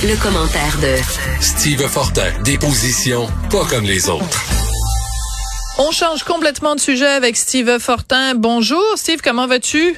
[0.00, 0.94] Le commentaire de
[1.40, 4.44] Steve Fortin, des positions pas comme les autres.
[5.80, 8.36] On change complètement de sujet avec Steve Fortin.
[8.36, 9.96] Bonjour Steve, comment vas-tu?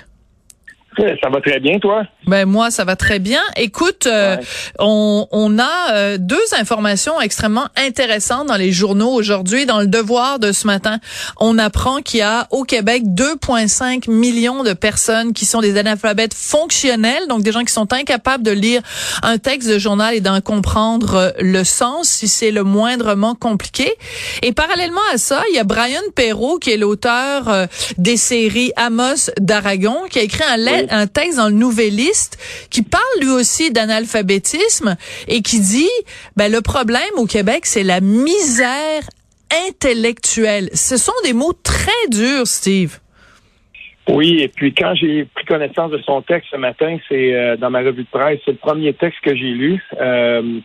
[0.96, 2.04] Ça va très bien, toi?
[2.30, 3.40] Ben moi, ça va très bien.
[3.56, 4.36] Écoute, euh,
[4.78, 9.66] on, on, a euh, deux informations extrêmement intéressantes dans les journaux aujourd'hui.
[9.66, 11.00] Dans le Devoir de ce matin,
[11.40, 16.32] on apprend qu'il y a au Québec 2,5 millions de personnes qui sont des analphabètes
[16.32, 18.80] fonctionnels, donc des gens qui sont incapables de lire
[19.24, 23.92] un texte de journal et d'en comprendre euh, le sens si c'est le moindrement compliqué.
[24.42, 27.66] Et parallèlement à ça, il y a Brian Perrault qui est l'auteur
[27.98, 32.19] des séries Amos d'Aragon, qui a écrit un, un texte dans le Nouvelliste
[32.70, 34.96] qui parle lui aussi d'analphabétisme
[35.28, 35.90] et qui dit
[36.36, 39.02] ben le problème au Québec c'est la misère
[39.68, 40.68] intellectuelle.
[40.74, 42.98] Ce sont des mots très durs, Steve.
[44.08, 47.70] Oui, et puis quand j'ai pris connaissance de son texte ce matin, c'est euh, dans
[47.70, 49.80] ma revue de presse, c'est le premier texte que j'ai lu.
[50.00, 50.60] Euh,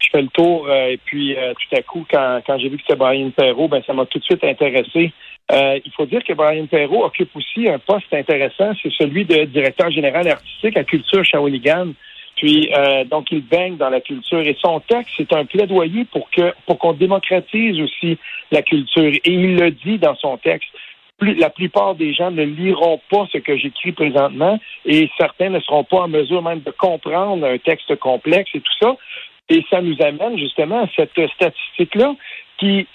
[0.00, 2.82] je fais le tour euh, et puis tout à coup, quand, quand j'ai vu que
[2.82, 5.12] c'était Brian Perrault, ben ça m'a tout de suite intéressé.
[5.52, 9.44] Euh, il faut dire que Brian Perrault occupe aussi un poste intéressant, c'est celui de
[9.44, 11.92] directeur général artistique à Culture Shawinigan.
[12.36, 16.28] Puis euh, donc il baigne dans la culture et son texte c'est un plaidoyer pour
[16.30, 18.18] que pour qu'on démocratise aussi
[18.50, 20.68] la culture et il le dit dans son texte.
[21.20, 25.84] la plupart des gens ne liront pas ce que j'écris présentement et certains ne seront
[25.84, 28.96] pas en mesure même de comprendre un texte complexe et tout ça.
[29.50, 32.14] Et ça nous amène justement à cette statistique-là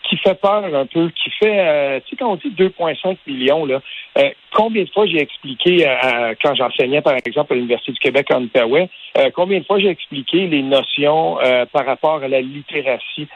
[0.04, 3.66] qui, fait peur un peu, qui fait, euh, tu sais, quand on dit 2,5 millions,
[3.66, 3.82] là,
[4.18, 8.28] euh, combien de fois j'ai expliqué, euh, quand j'enseignais, par exemple, à l'Université du Québec
[8.32, 8.90] en Outaouais,
[9.34, 11.38] combien de fois j'ai expliqué les notions
[11.72, 13.28] par rapport à la littératie?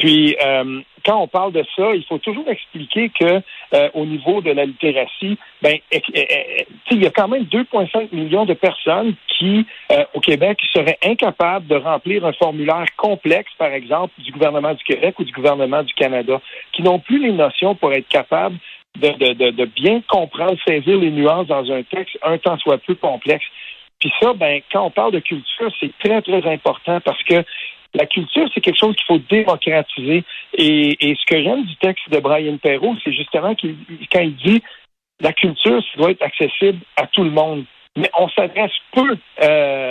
[0.00, 3.42] Puis, euh, quand on parle de ça, il faut toujours expliquer que
[3.74, 8.54] euh, au niveau de la littératie, ben, il y a quand même 2,5 millions de
[8.54, 14.32] personnes qui, euh, au Québec, seraient incapables de remplir un formulaire complexe, par exemple, du
[14.32, 16.40] gouvernement du Québec ou du gouvernement du Canada,
[16.72, 18.56] qui n'ont plus les notions pour être capables
[18.98, 22.94] de, de, de, bien comprendre, saisir les nuances dans un texte, un temps soit peu
[22.94, 23.44] complexe.
[23.98, 27.44] Puis ça, ben, quand on parle de culture, c'est très, très important parce que
[27.94, 30.24] la culture, c'est quelque chose qu'il faut démocratiser.
[30.54, 33.76] Et, ce que j'aime du texte de Brian Perrault, c'est justement qu'il,
[34.12, 34.62] quand il dit
[35.20, 37.64] la culture, ça doit être accessible à tout le monde.
[37.96, 39.89] Mais on s'adresse peu euh,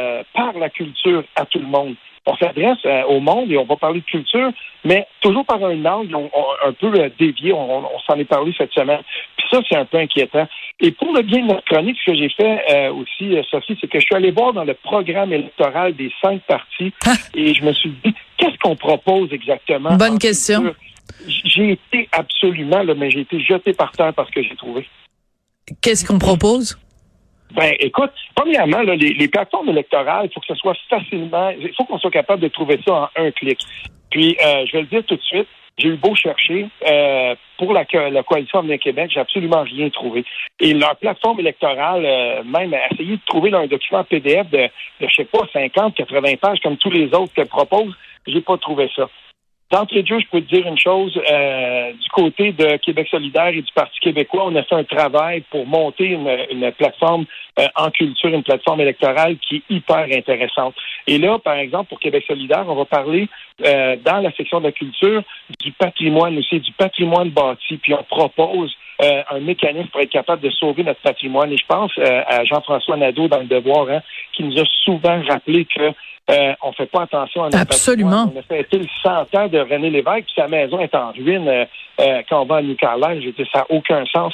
[0.52, 1.96] par la culture à tout le monde
[2.30, 4.52] on s'adresse euh, au monde et on va parler de culture,
[4.86, 7.54] mais toujours par un angle un peu euh, dévié.
[7.54, 9.02] On, s'en est parlé cette semaine.
[9.38, 10.48] Puis ça, c'est un peu inquiétant.
[10.80, 13.88] Et pour le bien de notre chronique, ce que j'ai fait euh, aussi, Sophie, c'est
[13.88, 17.14] que je suis allé voir dans le programme électoral des cinq partis ah.
[17.34, 19.96] et je me suis dit, qu'est-ce qu'on propose exactement?
[19.98, 20.74] Bonne question.
[21.28, 24.88] J'ai été absolument, là, mais j'ai été jeté par terre parce que j'ai trouvé.
[25.82, 26.78] Qu'est-ce qu'on propose?
[27.52, 31.98] Ben, écoute, premièrement, les, plateformes électorales, il faut que ce soit facilement, il faut qu'on
[31.98, 33.60] soit capable de trouver ça en un clic.
[34.12, 35.48] Puis, euh, je vais le dire tout de suite,
[35.80, 40.26] j'ai eu beau chercher euh, pour la, la coalition Avenir Québec, j'ai absolument rien trouvé.
[40.60, 44.58] Et leur plateforme électorale, euh, même essayer de trouver un document PDF de,
[45.02, 47.96] de, je sais pas, 50, 80 pages comme tous les autres qu'elle propose,
[48.28, 49.10] j'ai pas trouvé ça.
[49.72, 51.16] D'entrée de jeu, je peux te dire une chose.
[51.32, 55.44] Euh, du côté de Québec solidaire et du Parti québécois, on a fait un travail
[55.52, 57.26] pour monter une, plateforme
[57.60, 60.74] euh, en culture, une plateforme électorale qui est hyper intéressante.
[61.06, 63.28] Et là, par exemple, pour Québec solidaire, on va parler
[63.64, 65.22] euh, dans la section de la culture
[65.60, 67.78] du patrimoine aussi, du patrimoine bâti.
[67.78, 71.52] Puis on propose un mécanisme pour être capable de sauver notre patrimoine.
[71.52, 74.02] Et je pense à Jean-François Nadeau dans le Devoir, hein,
[74.34, 75.94] qui nous a souvent rappelé que
[76.30, 78.32] euh, on fait pas attention à notre Absolument.
[78.36, 81.48] On a fait le 100 ans de René Lévesque, puis sa maison est en ruine
[81.48, 81.66] euh,
[82.02, 83.24] euh, quand on va à New Carlisle.
[83.24, 84.34] Je dis, ça n'a aucun sens.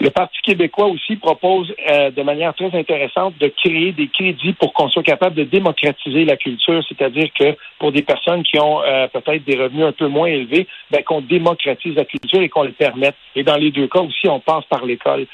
[0.00, 4.88] Le Parti québécois aussi propose de manière très intéressante de créer des crédits pour qu'on
[4.88, 8.80] soit capable de démocratiser la culture, c'est-à-dire que pour des personnes qui ont
[9.12, 12.72] peut-être des revenus un peu moins élevés, ben, qu'on démocratise la culture et qu'on le
[12.72, 13.14] permette.
[13.36, 15.26] Et dans les deux cas aussi, on passe par l'école.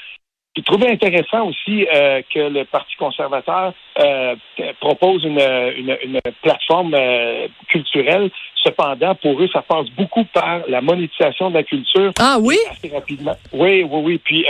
[0.57, 4.35] J'ai trouvé intéressant aussi euh, que le Parti conservateur euh,
[4.79, 8.31] propose une, une, plateforme euh, culturelle.
[8.63, 12.11] Cependant, pour eux, ça passe beaucoup par la monétisation de la culture.
[12.19, 12.57] Ah oui?
[12.71, 13.35] Assez rapidement.
[13.53, 14.17] Oui, oui, oui.
[14.17, 14.47] Puis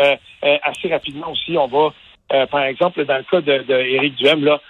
[0.63, 4.61] assez rapidement aussi, on va, par exemple, dans le cas de, de Duhem, là,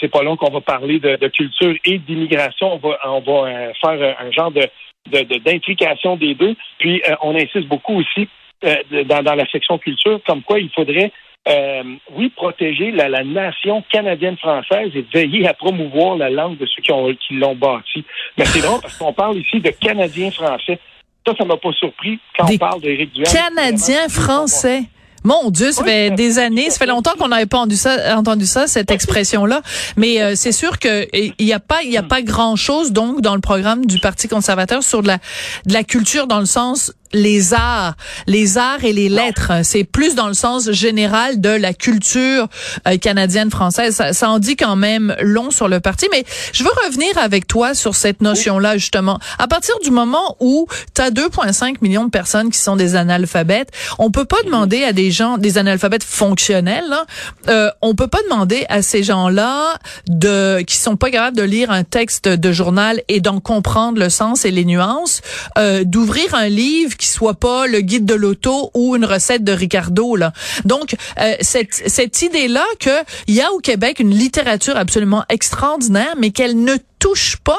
[0.00, 2.72] c'est pas long qu'on va parler de, culture et d'immigration.
[2.72, 4.66] On va, on va faire un genre de
[5.10, 6.54] d'intrication des deux.
[6.78, 8.28] Puis on insiste beaucoup aussi
[8.64, 11.12] euh, dans, dans, la section culture, comme quoi il faudrait,
[11.48, 11.82] euh,
[12.12, 16.92] oui, protéger la, la nation canadienne-française et veiller à promouvoir la langue de ceux qui,
[16.92, 18.04] ont, qui l'ont bâti.
[18.36, 20.78] Mais c'est drôle parce qu'on parle ici de Canadiens-français.
[21.26, 23.26] Ça, ça m'a pas surpris quand on parle d'Éric Duhem.
[23.32, 24.82] Canadiens-français?
[25.24, 28.46] Mon Dieu, ça fait des années, ça fait longtemps qu'on n'avait pas entendu ça, entendu
[28.46, 29.62] ça, cette expression-là.
[29.96, 33.20] Mais euh, c'est sûr que il y a pas, il y a pas grand-chose donc
[33.20, 35.18] dans le programme du Parti conservateur sur de la,
[35.66, 37.94] de la culture dans le sens les arts,
[38.26, 39.52] les arts et les lettres.
[39.62, 42.48] C'est plus dans le sens général de la culture
[42.86, 43.94] euh, canadienne française.
[43.94, 46.06] Ça, ça, en dit quand même long sur le parti.
[46.12, 49.18] Mais je veux revenir avec toi sur cette notion-là justement.
[49.38, 53.70] À partir du moment où tu as 2,5 millions de personnes qui sont des analphabètes,
[53.98, 57.06] on peut pas demander à des gens, des analphabètes fonctionnels, là,
[57.48, 59.78] euh, on peut pas demander à ces gens-là
[60.08, 64.10] de qui sont pas capables de lire un texte de journal et d'en comprendre le
[64.10, 65.20] sens et les nuances,
[65.56, 69.52] euh, d'ouvrir un livre qui soit pas le guide de l'auto ou une recette de
[69.52, 70.32] Ricardo là.
[70.64, 75.24] Donc euh, cette cette idée là que il y a au Québec une littérature absolument
[75.28, 77.58] extraordinaire mais qu'elle ne touche pas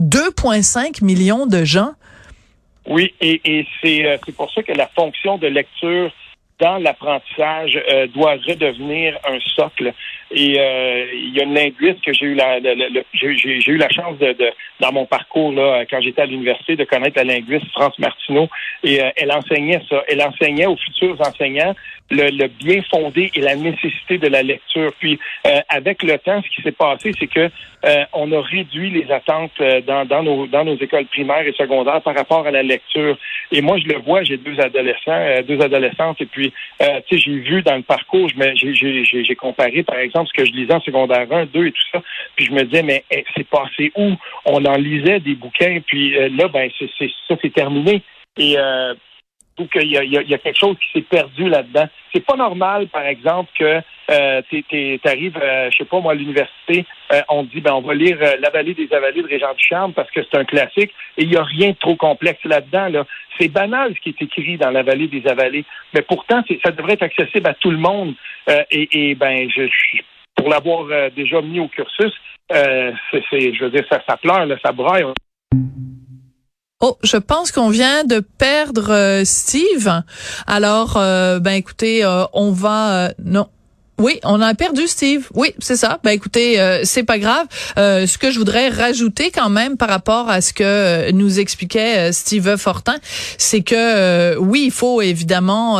[0.00, 1.92] 2.5 millions de gens.
[2.86, 6.12] Oui, et, et c'est euh, pour ça que la fonction de lecture
[6.60, 9.92] dans l'apprentissage euh, doit redevenir un socle.
[10.30, 14.18] Et euh, il y a une linguiste que j'ai eu la, j'ai eu la chance
[14.18, 14.50] de, de,
[14.80, 18.48] dans mon parcours là quand j'étais à l'université de connaître la linguiste France Martineau
[18.82, 20.02] et euh, elle enseignait ça.
[20.08, 21.74] Elle enseignait aux futurs enseignants
[22.10, 24.92] le, le, bien fondé et la nécessité de la lecture.
[25.00, 25.18] Puis
[25.68, 27.50] avec le temps, ce qui s'est passé, c'est que
[28.12, 32.14] on a réduit les attentes dans, dans, nos, dans nos écoles primaires et secondaires par
[32.14, 33.16] rapport à la lecture.
[33.50, 36.52] Et moi, je le vois, j'ai deux adolescents, deux adolescentes, et puis
[36.82, 40.52] euh, tu sais, j'ai vu dans le parcours, j'ai comparé, par exemple, ce que je
[40.52, 42.02] lisais en secondaire 1, 2 et tout ça,
[42.34, 44.12] puis je me disais, mais eh, c'est passé où?
[44.44, 48.02] On en lisait des bouquins, puis euh, là, ben, c'est ça, c'est terminé.
[48.38, 48.94] Et euh,
[49.58, 51.88] ou qu'il y, y, a quelque chose qui s'est perdu là-dedans.
[52.12, 53.80] C'est pas normal, par exemple, que
[54.10, 57.80] euh, tu arrives, euh, je sais pas moi, à l'université, euh, on dit ben on
[57.80, 60.92] va lire euh, La vallée des avalées de Régent Charme parce que c'est un classique
[61.16, 62.88] et il n'y a rien de trop complexe là-dedans.
[62.88, 63.06] Là.
[63.38, 65.64] C'est banal ce qui est écrit dans La vallée des avalées,
[65.94, 68.14] mais pourtant ça devrait être accessible à tout le monde.
[68.70, 69.62] Et, et, ben je,
[70.36, 72.12] pour l'avoir déjà mis au cursus,
[72.48, 75.04] c'est, je veux dire, ça, ça pleure, là, ça braille.
[76.80, 80.02] Oh, je pense qu'on vient de perdre euh, Steve.
[80.46, 83.48] Alors, euh, ben écoutez, euh, on va non,
[83.98, 85.28] oui, on a perdu Steve.
[85.34, 85.98] Oui, c'est ça.
[86.04, 87.46] Ben écoutez, euh, c'est pas grave.
[87.78, 91.40] Euh, ce que je voudrais rajouter quand même par rapport à ce que euh, nous
[91.40, 92.96] expliquait Steve Fortin,
[93.38, 95.76] c'est que oui, il faut évidemment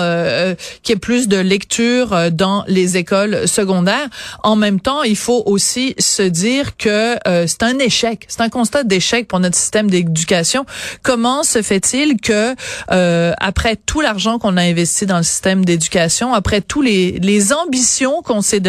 [0.83, 4.09] qu'il y ait plus de lecture dans les écoles secondaires.
[4.43, 7.17] En même temps, il faut aussi se dire que
[7.47, 10.65] c'est un échec, c'est un constat d'échec pour notre système d'éducation.
[11.03, 12.55] Comment se fait-il que
[12.89, 18.06] après tout l'argent qu'on a investi dans le système d'éducation, après tous les les ambitions
[18.23, 18.61] qu'on s'est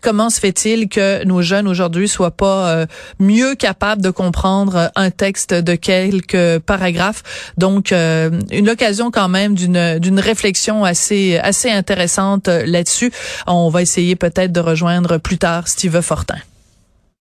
[0.00, 2.86] comment se fait-il que nos jeunes aujourd'hui soient pas euh,
[3.18, 7.22] mieux capables de comprendre un texte de quelques paragraphes?
[7.56, 13.12] Donc euh, une occasion quand même d'une d'une réflexion assez assez intéressante euh, là-dessus.
[13.46, 16.38] On va essayer peut-être de rejoindre plus tard Steve Fortin.